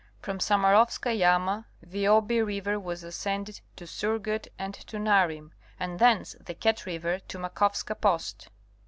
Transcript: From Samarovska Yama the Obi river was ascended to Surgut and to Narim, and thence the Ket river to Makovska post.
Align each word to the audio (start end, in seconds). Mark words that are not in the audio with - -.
From 0.19 0.39
Samarovska 0.39 1.15
Yama 1.15 1.67
the 1.79 2.07
Obi 2.07 2.41
river 2.41 2.79
was 2.79 3.03
ascended 3.03 3.61
to 3.75 3.85
Surgut 3.85 4.47
and 4.57 4.73
to 4.73 4.97
Narim, 4.97 5.51
and 5.79 5.99
thence 5.99 6.35
the 6.43 6.55
Ket 6.55 6.87
river 6.87 7.19
to 7.27 7.37
Makovska 7.37 7.93
post. 7.93 8.47